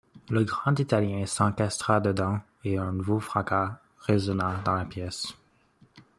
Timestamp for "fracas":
3.19-3.79